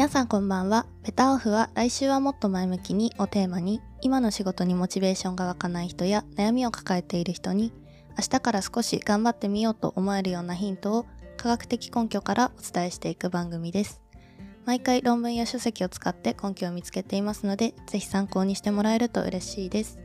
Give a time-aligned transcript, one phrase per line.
[0.00, 0.86] 皆さんこんばんは。
[1.02, 7.70] ベタオフは来週はもっと前向きにをテーマに、今の仕事にモチベーションが湧かない人や悩みを抱えている人に、
[8.16, 14.00] 明日から少し頑張ってみようと思えるようなヒントを科学的根拠からお伝えしていく番組です。
[14.64, 19.98] 毎回論文や書籍を使って根拠を見つけていますので、ぜひ参考にしてもらえると嬉しいです。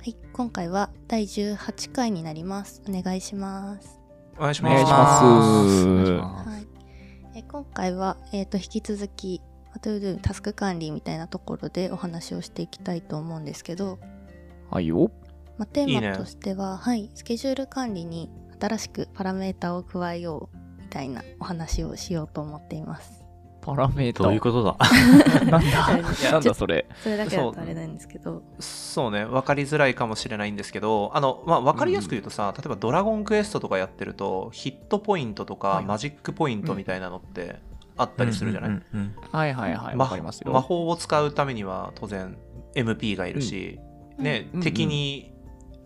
[0.00, 2.82] はい、今回は第18回になります。
[2.88, 4.00] お願いします。
[4.36, 4.74] おお願いします。
[4.74, 4.92] 願いし
[6.18, 6.79] はい、
[7.34, 9.40] え今回は、えー、と引き続き
[9.80, 13.98] トゥードゥタスク管理みたいなところでお話をしていきたいと思うんですけど、
[14.68, 15.10] はいよ。
[15.56, 18.30] まあ、テーマとしてははい、スケジュール管理に
[18.60, 23.19] 新しくパラメータを加えようみたいなお話をしようと思っています。
[23.74, 24.24] パラメータ。
[24.24, 24.76] どういうことだ？
[25.50, 25.88] なんだ？
[26.32, 26.86] なんだそれ。
[27.02, 37.60] それだけだとあれなんですけど、そうね、分かりづらいかもしれないんですけど、あの、まあ、分かりやすく言うとさ、例えばドラゴンクエストとかやってると、ヒットポイントとか、はいマジックポイントみたいなのって
[37.96, 39.96] あったりするじゃない、うんうんうんはいはいはい。
[39.96, 40.52] まわかりますよ。
[40.52, 42.36] 魔法を使うためには当然
[42.74, 43.78] MP がいるし、
[44.18, 45.32] ね、うん敵に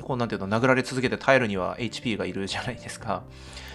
[0.02, 3.22] こうなんていうの殴られ続けて耐えるには HP がいるじゃないですか。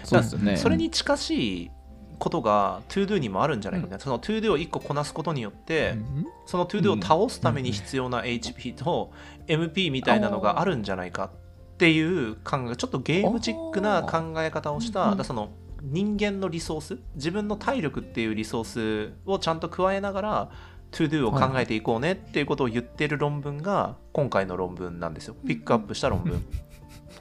[0.04, 0.58] そうですね。
[0.58, 1.72] それに近しい
[2.20, 6.28] ことが ToDo にもあるんじゃないかみたいな、その ToDo を1個こなすことによって、うん。
[6.46, 9.12] その ToDo を倒すために必要な HP と
[9.48, 15.50] MP みたいなのがあるんじゃないかっていう考えちょっとゲームチックな考え方をしたうんだその
[15.82, 20.52] 人間のリソース自分の体力っていうリソースをちゃんと加えながら
[20.92, 25.36] ToDo を考えていこうねっていうことを言ってる論文が今回の論文なんですよ。
[25.48, 26.44] ピックアップした論文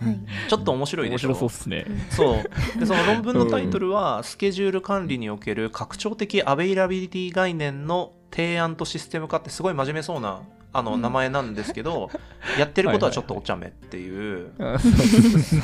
[0.00, 0.18] はい。
[0.48, 1.28] ちょっと面白いでしょ。
[1.28, 1.86] 面白そうっすね。
[2.10, 2.78] そう。
[2.78, 11.02] でその論文のタイトルは「スケジュール管理における拡張的アベイラビリティ概念の提案とシステム化」ってすごい真面目そうなあのうん。
[11.02, 12.10] 名前なんですけど、
[12.58, 15.60] やってることはちょっとお茶目っていう、 す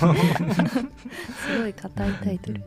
[1.58, 2.64] ごい硬いタイトル。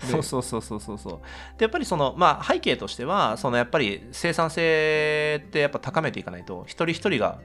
[0.00, 1.58] そうそうそうそうそうそう。
[1.58, 7.38] でやっぱりそのまあ背景としてはそのやっぱり生産性ってやっぱ高めていかないと一人一人が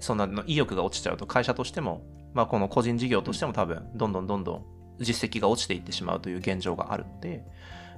[0.00, 2.02] そんなの意欲が落ちちゃうと会社としても
[2.34, 4.64] まあこの個人事業としても多分どんどんどんどん
[5.00, 7.44] 実績が落ちていってしまうという現状があるので、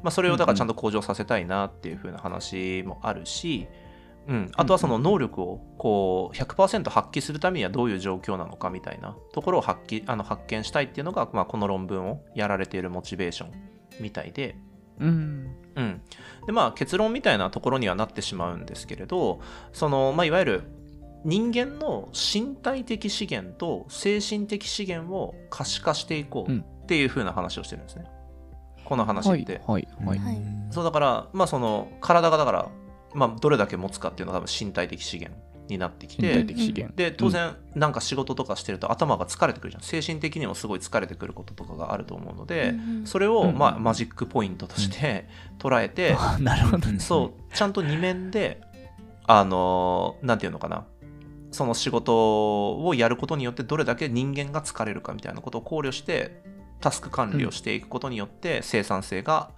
[0.02, 3.66] まあ、それをだからちゃんと向上させたいなっていう風な話もあるし、
[4.28, 13.52] うん、あとはその能力をこう100%発揮するためにはどういう状況なのかみたいなところを発揮あの発見したいっていうのが、まあ、この論文をやられているモチベーション
[14.00, 14.56] みたいで、
[15.00, 15.56] うん。
[15.74, 16.02] うん、
[16.46, 19.40] でまあ結論みたいなところにはなってしまうんですけれど
[19.72, 20.62] その、まあ、いわゆる
[21.24, 28.04] 人間の身体的資源と精神的資源を可視化していこうっていう風な話をしてるんですね、
[28.84, 29.60] この話はいって。
[29.66, 30.18] はいはい。
[30.18, 32.68] はいそうだから、まあ、その体がだから、
[33.14, 35.38] まあ、どれだけ持つかっていうのは多分身体的資源
[35.68, 36.96] になってき身体て的資源。
[36.96, 45.28] で当然なんか仕事とかしてると頭が疲れてくるじゃん精神的にもすごい疲れてくることとかがあると思うので、うんそれを、うんまあ、マジックポイントとして
[45.58, 46.98] 捉えて、 あなるほどね。
[47.00, 48.60] そうちゃんと2面で
[49.26, 50.86] あのなんていうのかな
[51.52, 56.42] その仕事をやることによってどれだけ人間が疲れるかみたいなことを考慮して
[56.80, 59.50] タスク管理をしていくことによって生産性が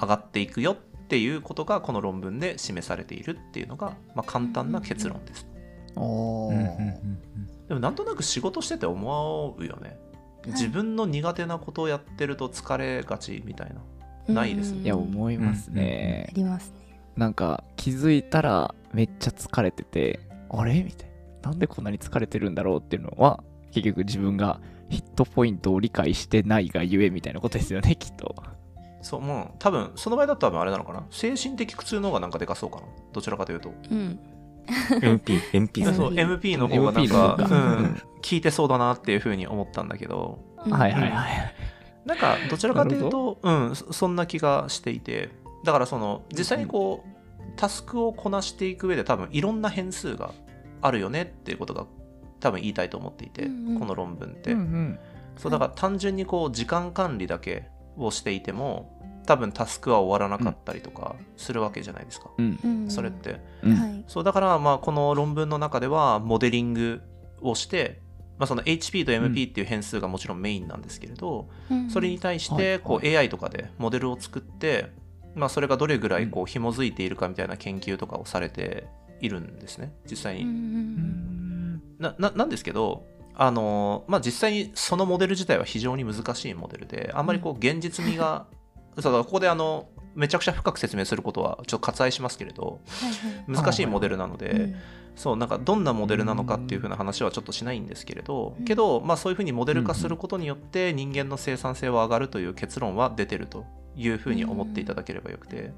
[0.00, 0.76] 上がっていくよっ
[1.06, 5.46] ていうことがこの論文で示されているっていうのが、まあ、簡単な結論です。
[5.94, 9.98] おうんうんーでもなんとなく仕事してて思うよね。
[10.46, 13.74] 自分の苦手なことをやってると疲れがちみたい
[14.26, 14.34] な。
[14.34, 16.32] ないですうんいや、思いますねあ。
[16.34, 17.00] りますね。
[17.16, 20.20] なんか気づいたらめっちゃ疲れてて、
[20.50, 20.82] あれ？
[20.82, 21.11] みたいな。
[21.42, 23.42] なんでこんなに疲れてるんだろうっていうのは、
[23.72, 28.34] 結局自分がヒットポイントを理解してないがゆえみたいなことですよね、きっと。
[29.02, 31.04] そうもう多分その場合だと多分あれなのかな？
[31.10, 32.82] 精神的苦痛の方がなんかでかそうかな？
[33.12, 33.72] どちらかというと。
[33.90, 34.18] うん。
[35.02, 37.44] MP、MP うんそう MP の方がなんか、うん。
[37.44, 37.54] う
[37.88, 38.02] ん。
[38.22, 40.38] 聞いてそうだなっていうふうに思ったんだけど。
[40.58, 41.54] はいはいはい。
[42.04, 45.30] なんかどちらかというと、うん、そそんな気がしていて。
[45.64, 50.32] だからその実際にこう、タスクをこなしていく上で多分いろんな変数が
[50.82, 51.86] あるよねっていうことが
[52.40, 53.78] 多分言いたいと思っていて、うんうん。
[53.78, 54.98] この論文って、うんうん。
[55.38, 62.58] そうだから単純にこう時間管理だけをしていても多分タスクは終わらなかったりとかするわけじゃないですか、うん。
[62.62, 63.12] うんそれっ。
[63.12, 63.40] て。
[63.62, 63.74] うん。
[63.74, 64.04] はい。
[64.08, 67.00] そうだからまあこの論文の中ではモデリング
[67.40, 68.00] をして、
[68.38, 71.90] まあ、その HP と MP っていう変数がもちろんメインなんですけれど、うん。
[71.90, 74.90] それに対しはいてこう AI とかでモデルを作って、
[75.36, 78.86] まあ、それがどれぐらいこう紐づいているかみたいな研究とかをされて
[79.22, 79.94] いるんですね。
[80.10, 80.42] 実際に。
[80.42, 81.82] うんうんうん。
[81.98, 88.46] なななんですけどあのまあ、実際にそのモデル自体は非常に難しいモデルであんまりこう現実味が、
[89.00, 93.64] そうだからここであのめちゃくちゃ深く説明することはちょっと割愛しますけれどはいはい。
[93.64, 94.74] 難しいモデルなので、うん
[95.14, 98.64] そうなんかどんなモデルなのかっていう風な話はちょっとしないんですけれど、うん。
[98.64, 105.74] けど、まあ、そういう風にモデル化することによって人間の生産性は上がるという結論は出てるという風に思っていただければよくて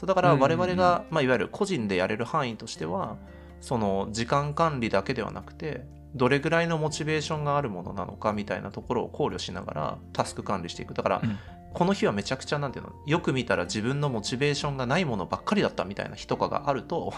[0.00, 3.18] そうだから我々が、まあ、いわゆる個人でやれる範囲としては
[3.60, 10.94] その時間管理だけではなくてどれぐらいのモチベーションがあるものなのかみたいなところを考慮しながらタスク管理していく。
[10.94, 11.38] だから、うん。
[11.74, 12.92] この日はめちゃくちゃなんていうの？
[13.06, 17.12] よく見たら自分のモチベーションがないものばっかりだったみたいな日とかがあると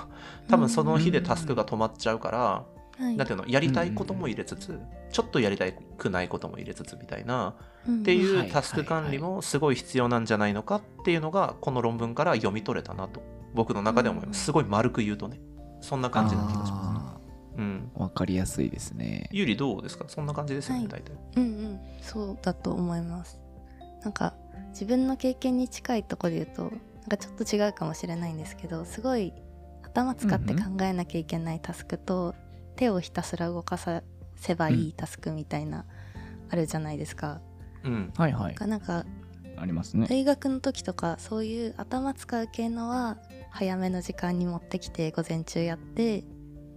[0.48, 2.64] 多分その日でタスクが止まっちゃうから、
[2.98, 3.16] はい。
[3.16, 4.80] なんていうのやりたいことも入れつつ、
[5.10, 7.54] ちょっとやりたくないことも入れつつみたいな
[7.86, 8.00] うん。
[8.00, 13.22] っていはいうタスク管理もすごい必要なんじゃないのかっていうのがこの論文から読み取れたなと
[13.54, 14.44] 僕の中で思います。
[14.44, 15.40] すごい丸く言うとね
[15.80, 16.72] そんな感じな気がします。
[16.72, 17.18] あ
[17.58, 17.90] うん。
[17.94, 19.28] ーわかりやすいですね。
[19.32, 20.04] ゆりどうですか？
[20.08, 20.88] そんな感じですよね、はい。
[20.88, 21.12] 大体。
[21.36, 21.80] うんうん。
[22.00, 23.38] そうだと思います。
[24.02, 24.34] なんか
[24.70, 26.72] 自分の経験に近いところで言うとなん
[27.08, 29.32] かちょっと違うかもしれないんですけどすごい
[29.82, 32.34] 頭使って考えなきゃいけないタスクと、
[32.76, 34.02] 手をひたすら動かさ
[34.36, 35.84] せばいいタスクみたいな、
[36.50, 37.40] あるじゃないですか。
[37.84, 38.56] うんはいはい。
[38.66, 39.04] なんか
[39.56, 40.06] ありますね。
[40.08, 43.18] 大学の時とかそういう頭使う系のは
[43.50, 46.24] 早めの時間に持ってきて午前中やって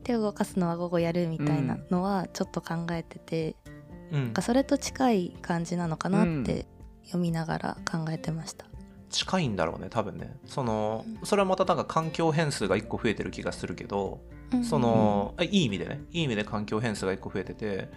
[0.04, 3.76] 手を動かすのは午後やるみたいなのはちょっと考えてて、うん
[4.12, 6.68] なんかそれと近い感じなのかなって
[7.06, 8.68] 読みながら考えてました。
[9.10, 16.02] 近いんだろうね多分ねそのうんそれはまたなんか環境変数が1個増えてる気がするけどうんその、あいい意味でね。
[16.12, 17.90] いい意味で環境変数が1個増えてて。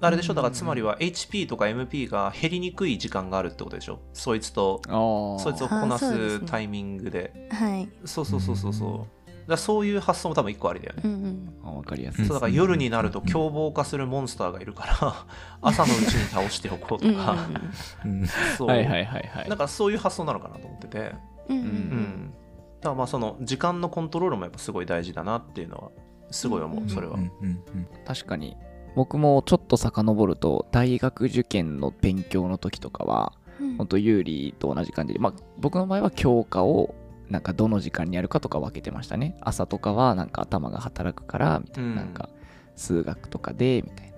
[0.00, 0.34] あれでしょ？
[0.34, 3.98] だからつまりは HP とか MP が減りにくい時間があるってことでしょ？
[4.12, 7.48] そいつとそいつをこなすタイミングで。
[7.50, 9.08] はい、そうそうそうそうそ
[9.46, 9.50] う。
[9.50, 11.02] だそういう発想も多分1個ありだよね。
[11.04, 12.26] うんうん、あわかりやすい。
[12.26, 15.26] そうだから夜になると凶暴化するモンスターがいるから
[15.62, 17.48] 朝のうちに倒しておこうとか。
[18.04, 18.68] うんそう。
[18.68, 19.48] はいはいはいはい。
[19.48, 21.12] なんかそういう発想なのかなと思ってて。
[21.48, 21.56] うん。
[21.56, 22.34] うん
[22.80, 25.90] だからまあその時間のコントロールもやっぱすごい大事だなっていうのは
[26.30, 27.14] すごい思うそれは。
[27.14, 27.62] うんうん。
[28.06, 28.56] 確かに。
[28.94, 33.76] 僕もちょっと遡ると大学受験の勉強の時とかはうん。
[33.76, 36.94] 本当有利と同じ感じで、まあ、僕の場合は教科を
[37.28, 39.36] なんかどの時間にやるかとか分けてましたね。
[39.40, 41.96] 朝とかはなんか頭が働くからみたいな,、うん。
[41.96, 42.28] なんか
[42.76, 44.12] 数学とかでみたいな。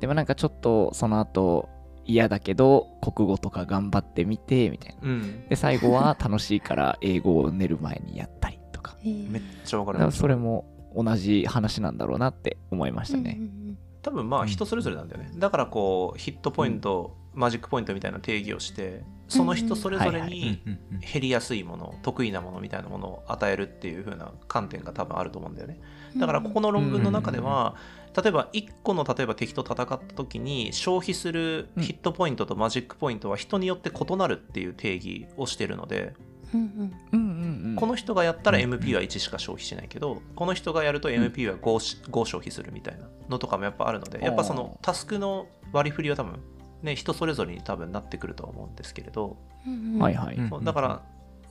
[0.00, 1.68] でもなんかちょっとその後
[2.08, 5.08] 嫌だけど国語とか頑張ってみてみたいな。
[5.08, 5.48] うん。
[5.48, 8.96] で最後は楽しいから英語を寝る前にやったりとか。
[9.02, 9.30] えー。
[9.30, 10.64] めっちゃわかだからるそれも
[10.96, 13.36] 同じ話なんだろうなって思いましたね。
[13.38, 15.32] うんうん多分まあ人それぞれなんだよね。
[15.34, 25.80] だからこうヒットポイント、マジックポイントみたいな定義をしてその人それぞれうんうんにうんうん減りやすいもの得意なものみたいなものを与えるっていう風な観点が多分あると思うんだよね。
[25.80, 27.76] うんだからここの論文の中では、
[28.20, 36.14] 例えば1個の例えば敵と戦った時に消費するヒットポイントとマジックポイントは人によって異なるっていう定義をしてるので、
[36.54, 36.92] うんうん。
[37.12, 37.76] うんうんうん。
[37.76, 46.40] この人がやったらうん MP は1しか消費しないけど、この人がやると MP は 5, し5消費するみたいなのとかもやっぱあるのでやっぱそのタスクの割り振りは多分
[46.82, 50.02] ね人それぞれに多分なってくるとは思うんですけれど、うんうん。
[50.02, 51.02] はいはい、だから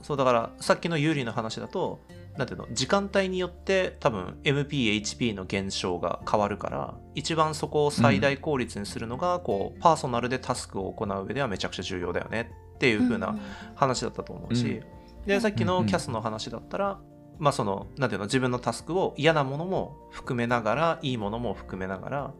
[0.01, 1.99] そうだからさっきの有利の話だと
[2.37, 13.35] なんていうの時間帯によって多分 MPHP の減少が変わるから一番そこを最大効率にするのが、こうパーソナルでタスクを行う上ではめちゃくちゃ重要だよねっていう風な
[13.75, 15.25] 話だったと思うし、うん。
[15.25, 16.99] でさっきのキャスの話だったら、
[17.39, 22.33] まあそのなんていうの自分のタスクを嫌なものも含めながらいいものも含めながら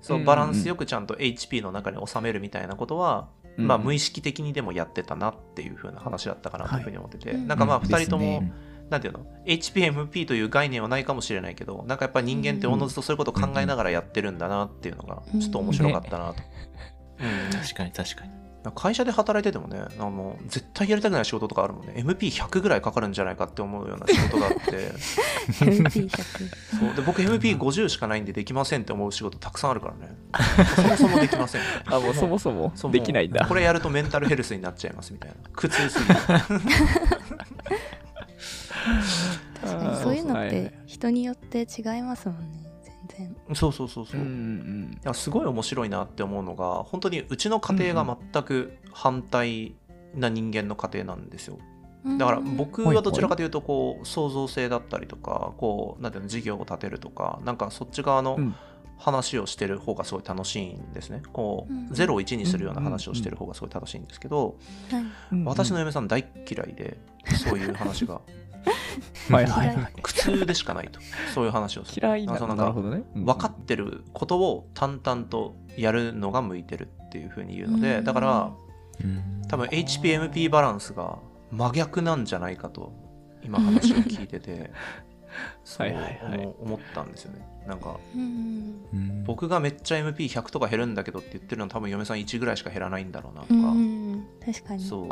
[0.00, 3.66] そううんバランスよくちゃんと HP の中に収めるみたいなことは、うん。
[3.66, 7.40] まあ無意識的にでもやってたなっていう風な話だったかなというふうに思ってて、はい。
[7.40, 7.84] なんかまあうん。
[7.84, 8.42] 2人とも、
[8.90, 16.42] なんていうの？HPMP という概念はないかもしれないけどなんかやっぱ人間っておのずとそういうことを考えながらやってるんだなっていうのがちょっと面白かったなと。
[17.20, 17.58] うん。
[17.58, 18.41] 確かに確かに。
[18.70, 21.94] 会社で働いててもねあの絶対やりたくない仕事とかあるもんね。
[21.96, 24.92] MP100 ぐらいかかるんじゃないかって思うような仕事があって。
[25.64, 26.94] MP100 そう。
[26.94, 30.14] で僕 MP50 しかないんでできませんって思う仕事たくさんあるからね。
[30.76, 31.62] そもそもできません。
[31.86, 32.72] あもうそもそも。
[32.90, 33.46] できないんだ。
[33.46, 35.36] これやるとメンタルヘルスになっちゃいますみたいな。
[35.52, 36.14] 苦痛すぎる。
[39.62, 42.71] 確かにそういうのって人によって違いますもんね
[43.24, 49.74] 全然そうそうそうそう、うんうんいやすごい面白いなって思うのが本当にうちの家庭が全く反対
[50.14, 51.58] な人間の家庭なんですよ。
[52.18, 58.54] だから僕はどちらかというとこう創造性だったりとかこうなんていうの事業を立てるとかなんかそっち側のうん。
[58.98, 61.22] 話をしてる方がすごい楽しいんですね。
[61.32, 61.86] こうん。
[61.88, 64.56] う0を1にするような話をしてる方がすごい楽しいんですけど
[65.44, 66.98] 私の嫁さん大っ嫌いで
[67.44, 68.20] そういう話が
[69.30, 69.92] はいはいはい。
[70.02, 71.00] 苦痛でしかないと。
[71.34, 72.06] そういう話をする。
[72.06, 72.34] 嫌いな。
[72.34, 73.02] あそうななるほどね。
[73.14, 78.52] 分かってることを淡々とやるのが向いてるっていうふうに言うのでだから
[79.48, 81.18] 多分 HPMP バランスが
[81.50, 82.92] 真逆なんじゃないかと
[83.42, 84.70] 今話を聞いてて
[85.64, 87.46] そう思思ったんですよね。
[87.66, 88.22] なんかうん。
[88.92, 94.26] うん僕がめっちゃ MP100 とか減るんだけどって言ってるのは多分嫁さん1ぐらいしか減らないんだろうなとうか、ん。
[94.44, 94.82] 確かに。
[94.82, 95.08] そう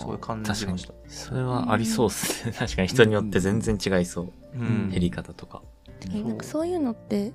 [0.00, 0.94] すごい感じました。
[1.08, 2.52] それはありそうっすね。
[2.58, 4.32] 確かに人によって全然違いそう。
[4.54, 5.62] うん減り方とか。
[6.12, 7.32] なんかそういうのって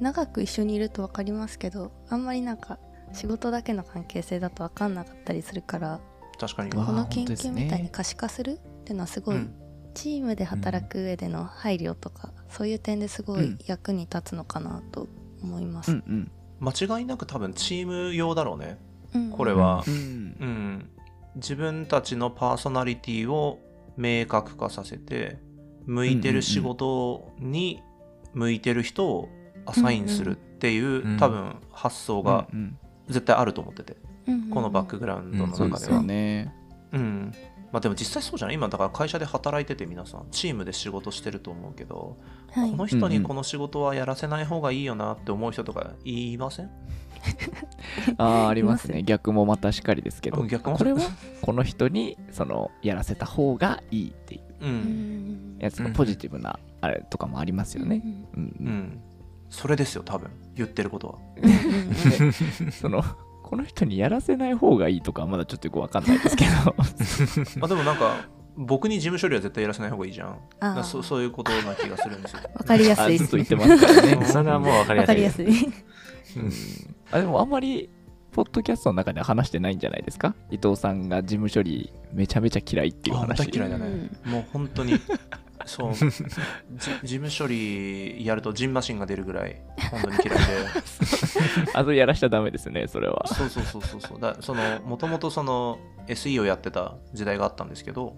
[0.00, 2.78] 長く一緒にいると分かりますけどあんまりなんか
[3.12, 6.00] 仕事だけの関係性だと分かんなかったりするから
[6.38, 6.70] 確かに。
[6.70, 9.54] この研究みたいに可視化するっていうのはすごい、うん
[9.94, 15.08] チームで働く上での配慮とか、そういう点ですごいうん役に立つのかなと
[15.42, 15.92] 思います。
[15.92, 16.30] うんうん。
[16.60, 18.78] 間違いなく多分チーム用だろうね。
[19.14, 19.90] うんこれはう。
[19.90, 19.96] んう
[20.46, 20.90] ん。
[21.36, 23.60] 自分たちのパーソナリティを
[23.96, 25.38] 明確化させて、
[25.84, 27.82] 向いてる仕事に
[28.34, 29.28] 向いてる人を
[29.64, 31.16] アサインするっていう、うん。
[31.18, 32.78] 多分発想がうん
[33.08, 34.40] 絶対あると思ってて、うんうん。
[34.40, 36.02] うんこのバックグラウンドのそうですよ中では。
[36.02, 36.54] ね。
[36.92, 37.32] うん。
[37.72, 38.54] まあでも実際そうじゃない？
[38.54, 42.16] 今だから会社で働いてて皆さんチームで仕事してると思うけど、
[42.52, 42.70] はい。
[42.70, 46.70] この人にこの仕事はやらせない方がいいよなって思う人とか言いません？
[48.18, 49.02] ああ、ありますね。
[49.02, 51.00] 逆もまたしかりですけど、うん逆もこれは
[51.42, 58.02] この人にそのやらせた方がいいっていうやつがポジティブなあれとかもありますよね。
[58.34, 59.00] うんううんん。
[59.48, 60.30] それですよ、多分。
[60.54, 61.18] 言ってることは。
[62.72, 63.02] その
[63.42, 66.74] この人にやらせない方がいいとかはまだちょっとよくわかんないですけど
[67.64, 68.26] あでもなんか、
[68.56, 70.38] 僕に事務処理は絶対やらせない方がいいじゃん。
[70.60, 72.40] だあそそういうことな気がするんですよ。
[72.54, 74.24] わかりやすいですあずっと言ってますからね。
[74.26, 75.54] それはもうわかりわやすいです。
[75.54, 76.42] かりやすい。
[76.42, 76.52] うん
[77.12, 77.88] あでもあんまり
[78.32, 80.34] ポッドキャストの中では話してないんじゃないですか？
[80.50, 84.10] 伊藤さんが事務処理めちゃめちゃ嫌いっていうあ話嫌いだね。
[84.24, 84.94] もう本当に、
[85.64, 89.56] そう、じ事務処理やるとジンマシンが出るぐらい、
[89.90, 90.44] 本当に嫌いで。
[91.74, 94.20] あとやらしちゃダメですねそれはそうそうそうそうそう。
[94.20, 98.16] だその、もともとその SE をやってた時代があったんですけど、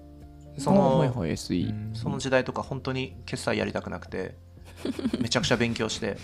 [0.59, 4.37] その、はいはい SE その時代とか本当に決済やりたくなくて、
[5.21, 6.17] めちゃくちゃ勉強して、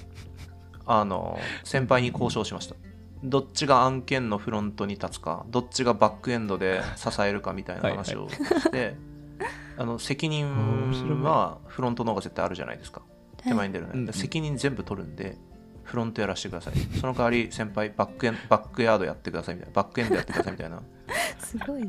[0.87, 2.77] あの、先輩に交渉しました。
[3.23, 8.97] どっちが案件のフロントに立つか、どっちがバックエンドで支えるかみたいな話をして、
[9.79, 13.03] あの責任はフロントの方が絶対あるじゃないですか。
[13.39, 13.91] 手前に出るね。
[13.95, 15.39] うんうんで責任全部取るんで、
[15.85, 16.75] フロントやらせてください。
[17.01, 20.83] その代わり先輩バックエン、バックヤードやってくださいみたいな、バックエンドやってくださいみたいな。
[21.39, 21.83] すごい。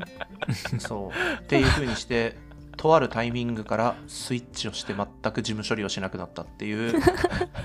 [0.78, 1.42] そう。
[1.42, 2.36] っていう風にして、
[2.76, 7.00] とあるタイミングからスイッチをして全く事務処理をしなくなったっていう。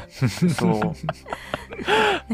[0.55, 0.93] そう。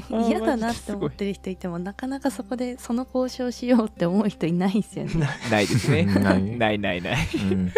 [0.29, 5.27] 嫌だなって思ってる人いてもなかなかそこでその交渉しようって思う人いないですよね。
[5.49, 7.71] ないですねないないないないうんい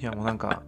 [0.00, 0.62] やもうなんか、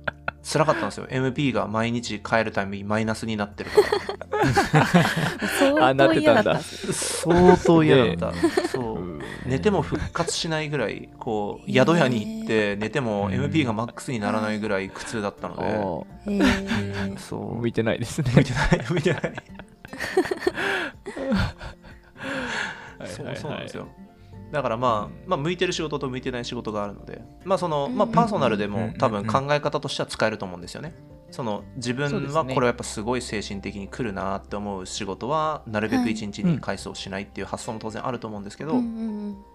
[0.47, 1.09] 辛かったんですよ。
[1.11, 4.47] MP が毎日帰るたびにマイナスになってるから。
[5.59, 6.61] 相当嫌だった。
[6.61, 8.69] 相当嫌だった。
[8.69, 9.17] そうう。
[9.17, 17.57] ん寝ても復活しないぐらい、こう、宿屋に行って寝てもうん MP がマックスにならないぐらい苦痛だったのあで、そう。
[17.57, 19.23] 向いてないですね向いてない、向いてない。
[22.99, 23.89] は いそうそうなんですよ。
[24.53, 30.95] だからまあ、まあ、向いてる仕事と向いてない仕事があるので、まあその、まあ、パーソナルでも多分考え方としては使えると思うんですよね。
[31.33, 38.75] その自分はこれはやっぱすごい精神的に来るなって思う仕事はなるべく1日に回数をしないっていう発想も当然あると思うんですけど、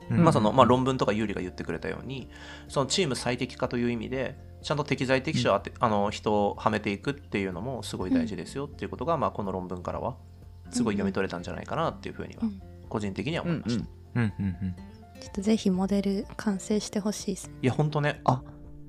[0.09, 2.29] まあそのまあ、論文とか有利が言ってくれたように
[2.67, 10.17] そのチーム最適化という意味でちゃんと適材適所を当て、あの人をはめていくっていうのもすごい大事ですよっていうことが、まあ、この論文からは
[10.71, 12.61] すごい読み取れたんじゃないかなっていうふうにはうん。
[12.91, 13.85] 個人的には思いました。
[14.19, 14.75] んうんうんうん。
[15.19, 17.51] ちょっとぜひモデル完成してほしいです。
[17.61, 18.21] いや本当ね。
[18.25, 18.41] あ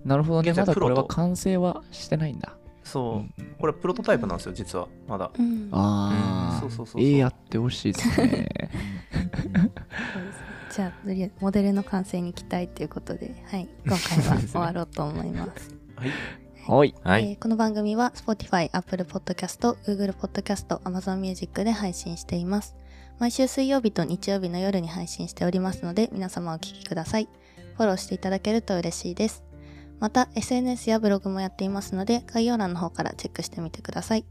[0.04, 0.52] なるほどね。
[0.52, 2.56] まだこれは完成はしてないんだ。
[2.84, 4.88] そう、うんこれプロトタイプなんですよ実は。
[5.06, 5.30] まだ。
[5.38, 5.68] うん。
[5.72, 7.02] ああそうそうそうそう。
[7.02, 8.14] ええやってほしいですね。
[8.14, 9.70] そうですね
[10.72, 15.74] じゃあとりあえずモデルの完成に期待ということで、はい、今回は終わろうと思います。
[15.96, 16.10] はい。
[16.66, 16.94] はい。
[17.04, 17.30] はい。
[17.30, 22.74] えーこの番組は Spotify、Apple Podcast、Google Podcast、Amazon Music で配信しています。
[23.22, 27.28] 毎週水曜日と日曜日の夜に配信しておりますので、皆様お聞きください。
[27.76, 29.44] フォローしていただけると嬉しいです。
[30.00, 34.24] また、SNS やブログもやっていますので、概要欄の方からチェックしてみてください。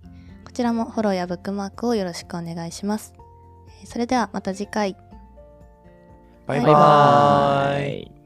[0.44, 3.14] こちらもフォローやブックマークをよろしくお願いします。
[3.82, 4.98] えーそれではまた次回。
[6.46, 8.21] バイバイバーイイ